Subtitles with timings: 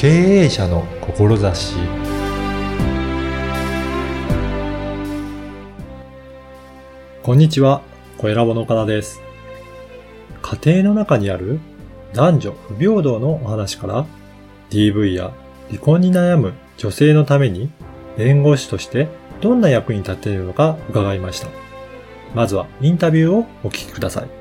[0.00, 0.08] 経
[0.44, 1.74] 営者の志
[7.22, 7.82] こんにちは、
[8.16, 9.20] 小ラボの岡田です。
[10.40, 11.60] 家庭の中にある
[12.14, 14.06] 男女不平等のお話から
[14.70, 15.34] DV や
[15.68, 17.70] 離婚に悩む女性のために
[18.16, 19.08] 弁護士として
[19.42, 21.48] どんな役に立っているのか伺いました。
[22.34, 24.39] まずはインタビューをお聞きください。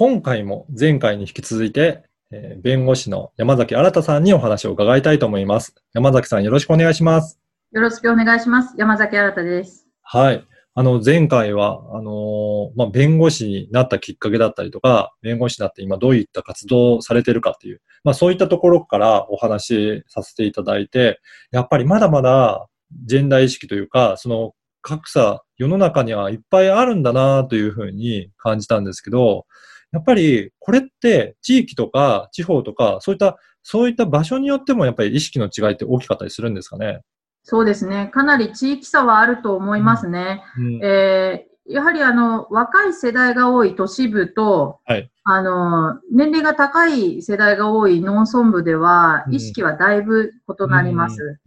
[0.00, 5.74] 今回も前回に引き続いて、えー弁護士の山崎新さんにお話を伺いたいと思います。
[5.92, 7.38] 山崎さんよろしくお願いします。
[7.70, 8.74] よろしくお願いします。
[8.78, 9.86] 山崎新です。
[10.00, 10.42] はい。
[10.72, 22.68] あの、前回は、あのーまあ、弁護士になったきっかけだったりとか、弁護士になって今どういった活動をされてるかっていう、まあ、そういったところからお話しさせていただいて、やっぱりまだまだ
[23.04, 29.44] ジェンダー意識というか、その格差、世の中にはいっぱいあるんだなというふうに感じたんですけど、
[29.92, 37.00] やっぱりこれって地域とか地方とか、そういった、そういった場所によってもやっぱり意識の違いって大きかったりするんですかね？
[37.42, 38.10] そうですね。
[38.12, 40.42] かなり地域差はあると思いますね。
[40.58, 45.10] うんえーやはりあの、若い世代が多い都市部と、はい。
[45.22, 51.38] あの、年齢が高い世代が多い農村部では、うん意識はだいぶ異なります。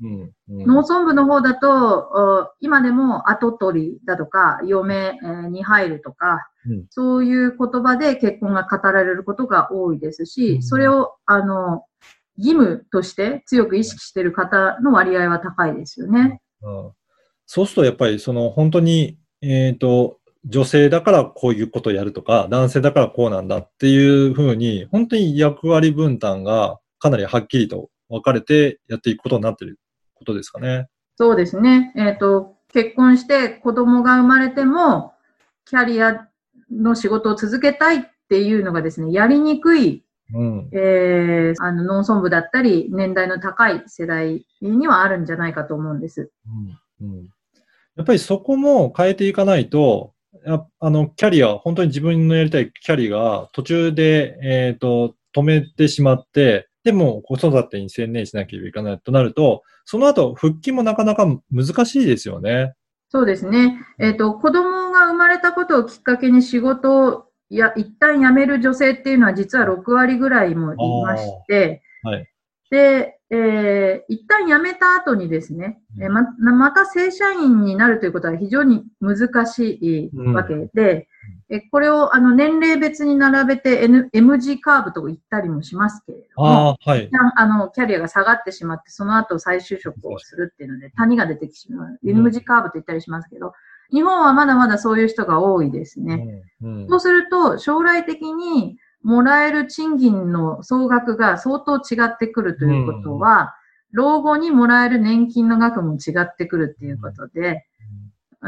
[0.48, 6.86] 農村部の方だと、お今でも後取りだとか、嫁えーに入るとか、うん。
[6.90, 10.64] そういう言葉で結婚が語られることが多いですし、うん。
[10.64, 11.84] それを、あの、
[12.38, 16.42] 義務として強く意識している方の割合は高いですよね。
[16.62, 16.92] うん。
[17.46, 29.80] そうするとやっぱりその本当に、えっ、と、女性だからこういうことをやるとか、男性だからこうなんだっていうふうに、本当に役割分担がかなりはっきりと分かれてやっていくことになっている
[30.16, 30.88] ことですかね。
[31.18, 31.94] そうですね。
[31.96, 35.14] えっ、と、結婚して子供が生まれても、
[35.66, 36.28] キャリア
[36.72, 40.04] の仕事を続けたいっていうのがですね、やりにくい
[40.34, 40.70] うん。
[40.72, 46.32] えーあの農村部だったり、年代の高い世代にはあるんじゃないかと思うんです。
[47.02, 47.30] うんうん
[47.96, 50.14] やっぱりそこも変えていかないと、
[50.46, 62.74] やあの、キャリア、本当に自分のやりたいキャリアが途中で、えっ、と、止めてしまって、でも子育てに専念しなければいけないとなると、その後復帰もなかなか難しいですよね。
[63.10, 63.80] そうですね。
[64.00, 72.28] えっ、と、子供が生まれたことをきっかけに仕事をや一旦辞める女性っていうのは実は6割ぐらいもいまして、はい。
[72.70, 81.08] で、えー一旦辞めた後にですね、えーままた正社員になるということは非常に難しいわけで、
[81.50, 87.12] えこれをあの年齢別に並べて、N、M 字カーブと言ったりもしますけれども、ああ、はい一。
[87.12, 91.90] 旦あのキャリアが下がってしまって、その後再就職をするっていうので、谷が出てきてしまう。
[91.92, 93.54] ん M 字カーブと言ったりしますけど、
[93.92, 96.44] 日本はまだまだそういう人が多いですね。
[96.62, 103.54] うんうんそうすると、将来的にもらえる賃金の総額が相当違ってくるということは、
[103.92, 107.66] 老後にもらえる年金の額も違ってくるっていうことで、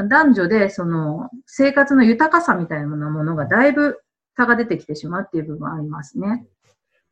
[0.09, 4.01] 男女でその生活の豊かさみたいなものがだいぶ
[4.35, 6.45] 差が出てきてしまうっていう部分はありますね。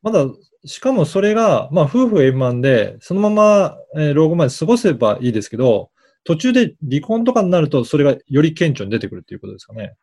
[0.01, 0.25] まだ、
[0.65, 5.91] しかもそれが、まあ、夫婦円満で、そのまま、えー老後まで過ごせばいいですけど、
[6.25, 9.95] 途中で離婚とかになると、それがより顕著に出てくるっていうことですかね。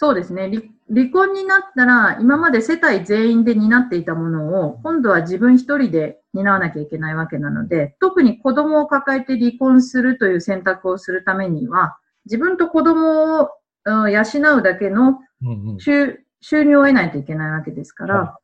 [0.00, 0.48] そうですね。
[0.48, 13.50] 離離婚になったら、今まで世帯全員で担っていたものを、今度は自分一人で担わなきゃいけないわけなので、特に子供を抱えて離婚するという選択をするためには、自分と子供を
[13.86, 14.22] うん養
[14.58, 15.80] うだけのうんうん。
[15.80, 18.38] 収収入を得ないといけないわけですから、は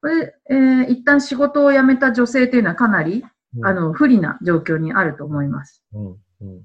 [0.00, 3.22] これ、えー一旦仕事を辞めた女性というのはかなり、
[3.58, 5.84] うんあの、不利な状況にあると思います。
[5.92, 6.06] うん
[6.40, 6.62] うん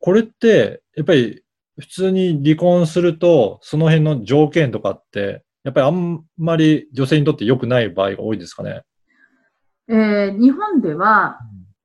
[0.00, 1.42] これって、やっぱり
[1.78, 8.82] 普通に離婚すると、その辺の条件とかって、やっぱりあんまり女性にとって良くない場合が多いですかね？
[9.88, 11.38] えー日本では、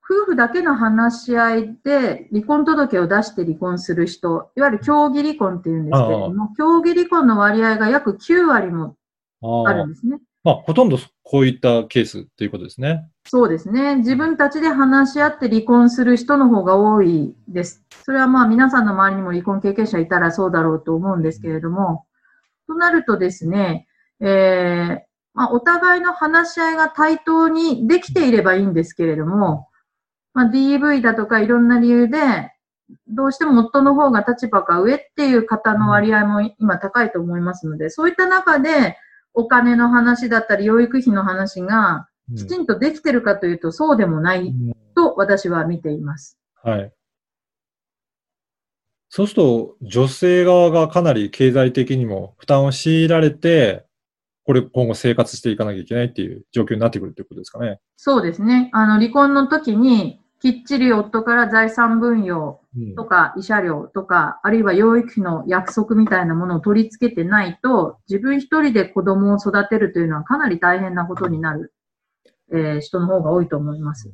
[0.05, 8.97] 夫婦だけの話し合いで離婚届を出して離婚する人、いわゆる協議離婚っていうんですけれども、協議離婚の割合が約9割も
[9.41, 10.19] あああるんですね。
[10.43, 13.09] まあ、ほとんどこういったケースっていうことですね。
[13.25, 13.97] そうですね。
[13.97, 17.83] 自分たちで話し合って離婚する人の方が多いです。
[18.05, 22.05] それはまあ皆さんの周りにも離婚経験者いたらそうだろうと思うんですけれども、
[22.67, 23.87] となるとですね、
[24.19, 24.99] えー
[25.33, 29.67] まあ、お互いの話し合いが対等にできていればいいんですけれども、
[30.33, 32.51] まあ、DV だとかいろんな理由で、
[33.07, 38.97] どうしても夫の方が立場が上っていう方の割合も今高いと思いますので、そういった中で
[39.33, 42.05] お金の話だったり養育費の話がうん
[42.35, 44.53] きちんとできてるかというとそうでもない
[44.95, 46.37] と私は見ています。
[46.61, 46.93] はい。
[49.09, 53.85] そうすると、女性側がかなり経済的にも負担を強いられて、
[54.43, 57.79] これ今後生活していかなきゃいけないっていう状況になってくるってことですかね。
[57.95, 58.69] そうですね。
[58.73, 62.59] あの、離婚の時に、きっちり夫から財産分与
[62.97, 71.71] とか、慰謝料とか、あるいは養育費の約束みたいなものを取り付けてないと、自分一人で子供を育てるというのはかなり大変なことになる、
[72.53, 74.13] えー、人の方が多いと思います。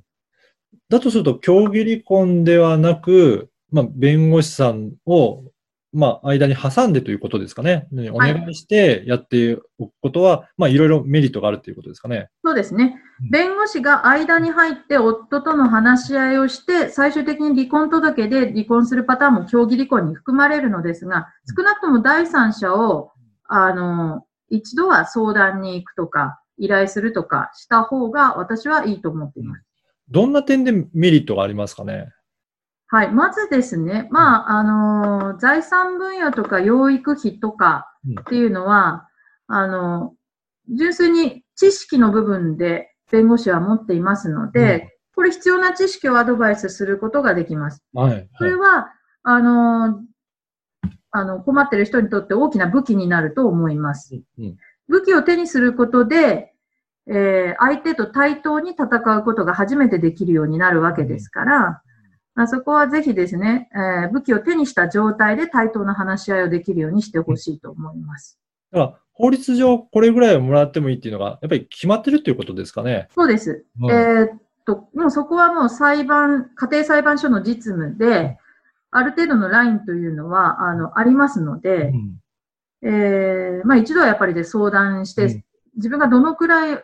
[0.90, 5.44] だとすると、協議離婚ではなく、まあ、弁護士さんを、
[5.92, 7.88] まあ、間に挟んでということですかね。
[8.14, 12.30] お願いしてやっておくことは、はい、まあ、いろいろメリットがあるということですかね。
[12.44, 13.02] そうですね。
[13.32, 23.12] 弁護士が間に入って夫との話し合いをして、最終的に離婚届で離婚するパターンも協議離婚に含まれるのですが、少なくとも第三者を、
[23.48, 29.64] あの、一度は相談に行くとか、依頼するとかした方が私はいいと思っています。
[30.10, 32.10] どんな点でメリットがありますかね？
[32.88, 33.12] はい。
[33.12, 37.86] まずですね、まあ、あのー、財産分与とか養育費とか
[38.22, 39.08] っていうのは、
[39.48, 40.16] うん、あの、
[40.76, 47.84] 純粋に知識の部分で弁護士は持っていますので、うん、これ必要な知識をアドバイスすることができます。
[47.94, 48.14] はい。
[48.14, 48.88] はい、それは、
[49.22, 50.02] あのー、
[51.12, 54.16] あの、困ってる人にとって大きな武器になると思います。
[54.16, 54.58] うん、
[54.90, 56.54] 武器を手にすることで、
[57.08, 58.86] えー、相手と対等に戦
[59.18, 61.82] うことが初めてできるようになるわけですから、
[62.36, 68.40] あそこはぜひですね、えー、武器を手にした状態で対等な話し合いをできるようにしてほしいと思います。
[68.72, 73.10] だから法律上これぐらいをもらってもいいっていうのが、やっぱり決まってるっていうことですかね。
[73.14, 73.66] そうです。
[73.82, 78.38] うん、えー、っと、もうそこはもう裁判、家庭裁判所の実務で、
[78.92, 82.19] ある程度のラインというのは、あの、ありますので、うん、
[82.82, 85.44] えー、まあ一度はやっぱりで相談して、うん、
[85.76, 86.84] 自分がどのくらい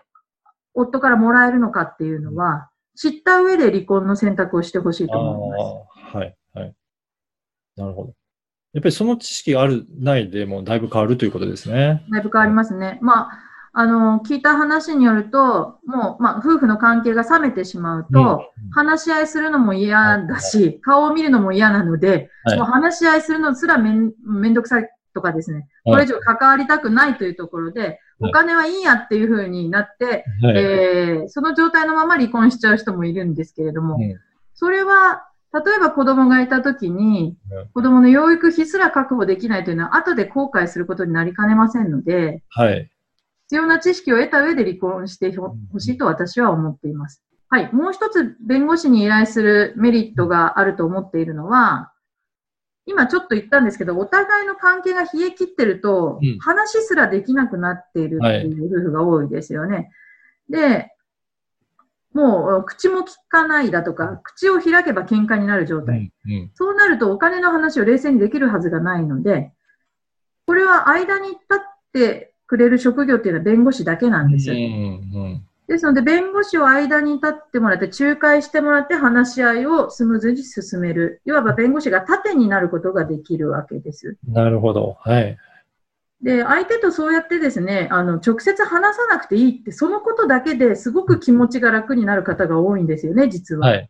[0.73, 5.57] 夫からもらえるのかっていうのは、知った上で離婚の選択をしてほしいと思いま
[6.11, 6.17] す。
[6.17, 6.75] はい、はい。
[7.75, 8.13] なるほど。
[8.73, 12.05] やっぱりその知識がある、ないでもだいぶ変わるということですね。
[12.11, 12.99] だいぶ変わりますね。
[13.01, 13.39] まあ、
[13.73, 33.97] あの、聞いた話によると、もう、まあ、夫婦の関係が冷めてしまうと、うん、話し合いするのも嫌だし、はい、顔を見るのも嫌なので、はい、もう話し合いするのすらめんめんどくさいとかですね、これ以上関わりたくないというところで、お金はいいやっていうふうになって、はい、えー、その状態のまま離婚しちゃう人もいるんですけれども、
[34.53, 37.37] それは、例えば子供がいたときに、
[37.73, 42.91] 子供の養育費すら確保できないというのは、後で後悔することになりかねませんので、はい、
[43.43, 47.23] 必要な知識を得た上で離婚してほしいと私は思っています。
[47.49, 47.71] はい。
[47.73, 51.91] もう一つ弁護士に依頼するメリットがあると思っているのは、
[52.85, 59.75] 今ちょっと言ったんですけど、お互いの関係が冷え切ってると、うん、話すらできなくなっているっていう夫婦が多いですよね。
[59.75, 59.89] はい、
[60.49, 60.91] で、
[62.13, 66.11] もう口も聞かないだとか、口を開けば喧嘩になる状態。
[66.25, 69.51] うんうん、そうなるとお金の話を冷静にできるはずがないので、
[70.45, 71.57] これは間に立っ
[71.91, 74.51] てくれる職業っていうのは弁護士だけなんです。
[74.51, 81.21] うんうんですので、弁護士を間に立ってもらって、仲介してもらって話し合いをスムーズに進める。
[81.25, 84.17] いわば弁護士が盾になることができるわけです。
[84.27, 84.97] なるほど。
[84.99, 85.37] はい。
[86.21, 93.67] で、相手とそうやってですね、あの、直接話さなくていいって、そのことだけですごく気持ちが楽になる方が多いんですよね、実は。
[93.67, 93.89] はい。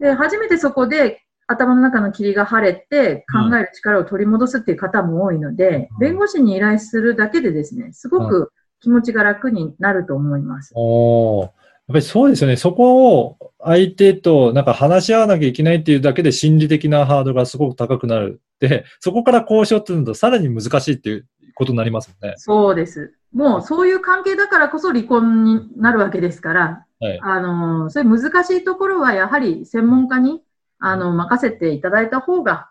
[0.00, 8.52] で、初めてそこで頭の中の霧が晴れて考える力を取り戻すっていう方も多いので、うん、弁護士に依頼するだけでですね、すごく
[8.84, 10.72] 気持ちが楽になると思います。
[10.76, 11.50] おやっ
[11.88, 12.56] ぱりそうですよね。
[12.56, 18.42] そこを相手となんか話し合わなきゃいけないっていうだけで心理的なハードルがすごく高くなる。
[18.60, 22.34] で、そこから交渉っていうのとさらに難しいっていうことになりますもんね。
[22.36, 23.14] そうです。
[23.32, 30.42] もうそういう関係だからこそ離婚になるわけですから、はい、あの、そういう難しいところはやはり専門家に
[30.78, 32.68] あの任せていただいた方が、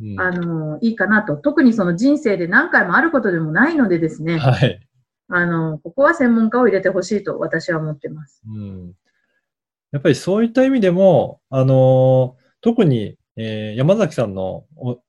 [0.00, 1.36] うん、あの、いいかなと。
[1.36, 4.38] 特にその人生で何回もあることでもないのでですね。
[4.38, 4.83] はい。
[5.28, 8.42] あの、ここは専門家を入れてほしいと私は思ってます。
[8.46, 8.92] うん。
[9.92, 14.64] やっぱりそういった意味でも、あの、特に、えー、山崎さんの、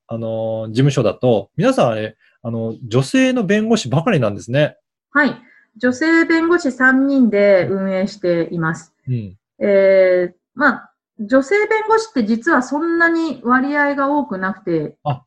[0.06, 4.76] あの、事務所だと、皆さんあれ、あの、女性の弁護士ばかりなんですね。
[5.10, 5.36] はい。
[5.76, 8.94] 女性弁護士3人で運営しています。
[9.08, 15.24] うん、えー、まあ、女性弁護士って実はそんなに割合が多くなくて、あ、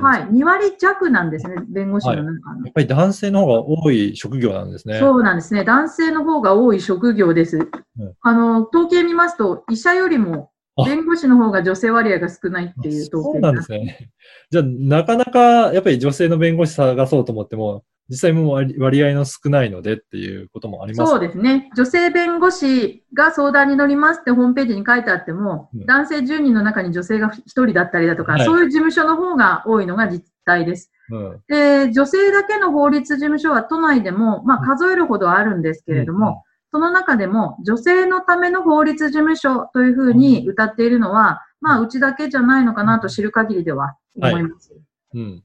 [0.00, 4.98] はい、2割弱なんですね、弁護士の中の、はい、やっぱり男性の方が多い職業なんですね。
[4.98, 5.64] そうなんですね。
[5.64, 7.58] 男性の方が多い職業です。
[7.58, 7.68] うん、
[8.20, 10.50] あの、統計見ますと、医者よりも
[10.84, 14.10] 弁護士の方が女性割合が少ないっていう統計そうなんですね。
[14.50, 21.70] じゃあ、なかなかやっぱり女性の弁護士探そうと思っても、実際もう割割合の少ないのでっていうこともありますそうですね。
[21.76, 30.90] 女性弁護士が相談に乗りますってホームページに書いてあっても、うん男性10人の中に女性が1人だったりだとか、はいそういう事務所の方が多いのが実態です。
[31.10, 31.40] うん。
[31.48, 36.38] で、女性だけの法律事務所は都内でも、まあ、数えるほどあるんですけれども、うんうん
[36.72, 44.72] その中でも女性のための法律事務所というふうに歌っているのは、まあ、うちだけじゃないのかなと知る限りでは思います。
[45.14, 45.42] うん。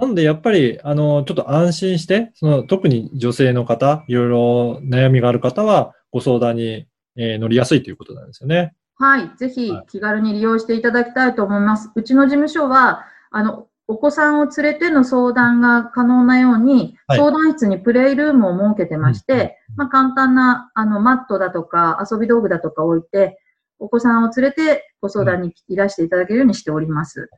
[0.00, 8.72] なので、やっぱり、あの、ちょっと安心して、その、特に女性の方、いろいろ悩みがある方は、ご相談に、えー乗りやすいということなんですよね。
[8.96, 9.30] はい。
[9.36, 11.90] ぜひはい気軽に利用していただきたいと思います。
[11.94, 23.40] うちの事務所は、あの、お子さんを連れての相談が可能なように、はい相談室にプレイルームを設けてまして、まあ、簡単なあのマットだとか遊び道具だとか置いて、
[23.80, 27.28] お子さんを連れてご相談にいらしていただけるようにしております。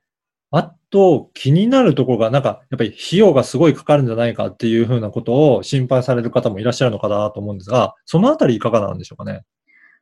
[0.52, 9.44] あと、気になるところが、なんか、やっぱり費用がすごいかかるんじゃないかっていうふうなことを心配される方もいらっしゃるのかなと思うんですが、そのあたりいかがなんでしょうかね。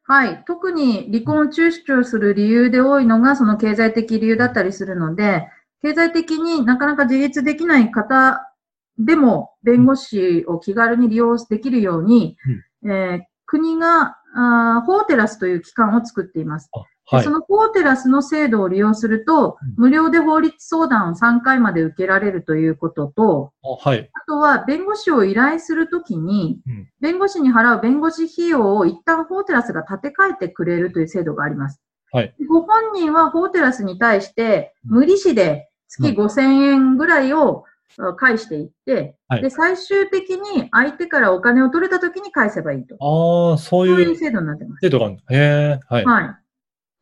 [0.03, 0.43] はい。
[0.47, 5.47] 特に離婚を躊躇する理由で多いのが、その経済的理由だったりするので、
[5.83, 8.53] 経済的になかなか自立できない方
[8.99, 12.37] でも、弁護士を気軽に利用できるように、
[12.85, 16.71] えー国があーフォーテラスという機関を作っています。
[17.11, 17.31] はいそ。
[17.31, 24.09] のフォーテラスの制度を利用すると、無料で法律相談を3回まで受けられるということと、あはい。
[24.13, 31.81] あとは弁護士を依頼するときにうん、弁護士に払う弁護士費用を一旦フォーテラスが立て替えてくれるという制度があります。
[32.13, 32.35] はい。
[32.49, 37.65] ご本人はフォーテラスに対してうん無利子で月うん5000円ぐらいを
[37.99, 42.97] あ返していって、はいで、最終的に相手からお金を取れたときに返せばいいと。
[43.01, 44.81] ああ、そういう制度になってます。
[44.81, 45.23] 制度があるんだ。
[45.29, 46.05] へえ、はい。
[46.05, 46.40] はい。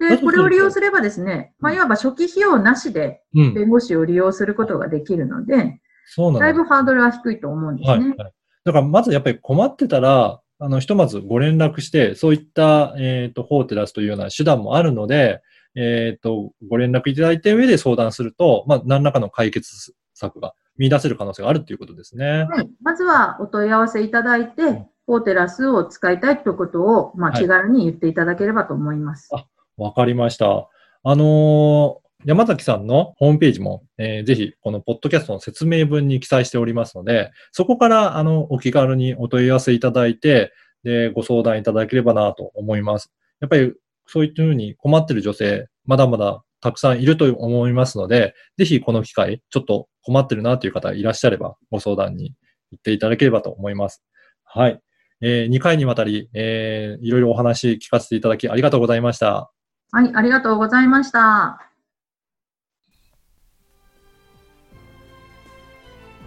[0.00, 3.54] だで、とこれを利用すすればですね、まあ、いわば初期費用なしでうん。
[3.54, 6.54] 弁護士を利用することができるので、そうなんだだい。
[6.54, 8.00] ぶハードルは低いと思うんですはい。
[8.00, 8.14] ね。
[8.16, 8.32] はい
[8.68, 15.40] だから、まずやっぱり困ってたら、あの、ひとまずご連絡して、そういった、えっ、と、フォーテラスというような手段もあるので、
[15.74, 22.44] えっ、と、ご連絡いただいた上で相談すると、まあ、何らかの解決策が見出せる可能性があるということですね。
[22.44, 22.68] はい。
[22.82, 24.62] まずはお問い合わせいただいて、
[25.06, 29.30] フォーテラスを使いたいということを、まあ、はい気軽に言っていただければと思います。
[29.32, 29.46] あ
[29.78, 30.68] わかりました。
[31.04, 43.12] あのー山崎さんのホームページも、えーぜひ、このポッドキャストの説明文に記載しておりますので、そこから、あの、お気軽にお問い合わせいただいて、で、ご相談いただければなと思います。
[43.40, 43.72] やっぱり、
[44.06, 52.34] そういったふうに困ってる女性、まだまだたくさんいると思いますので、ぜひこの機会、ちょっと困ってるなという方いらっしゃれば、ご相談に
[52.72, 54.02] 行っていただければと思います。
[54.42, 54.80] はい。
[55.20, 59.52] えー2回にわたり、えーいろいろお話聞かせていただきありがとうございました。
[59.90, 61.62] はい、ありがとうございました。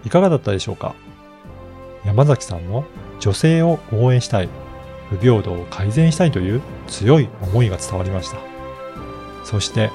[0.04, 0.96] いかがだったでしょうか？
[2.04, 2.84] 山崎さんの
[3.20, 4.48] 女性を応援したい、
[5.10, 8.38] 不平等を改善したいという強い思いが伝わりました。
[9.44, 9.90] そして、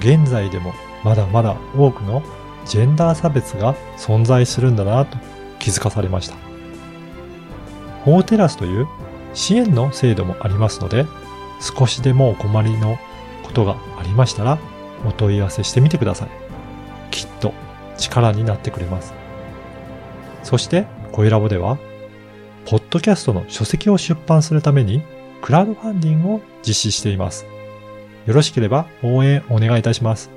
[0.00, 2.22] 現在でもまだまだ多くの
[2.66, 5.16] ジェンダー差別が存在するんだなと
[5.58, 6.36] 気づかされました。
[8.04, 8.86] 法テラスという
[9.32, 11.06] 支援の制度もありますので、
[11.60, 12.98] 少しでもお困りの
[13.56, 14.58] ことがありましたら、
[15.06, 16.28] お問い合わせしてみてください。
[17.10, 17.54] きっと
[17.96, 19.14] 力になってくれます。
[20.42, 21.78] そして、声ラボでは、
[22.66, 25.02] ポッドキャストの書籍を出版するために、
[25.40, 27.46] クラウドファンディングを実施しています。
[28.26, 30.30] よろしければ応援お願いいたします。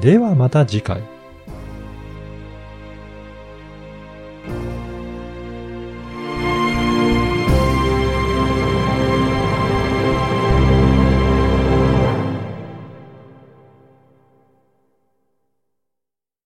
[0.00, 1.15] ではまた次回。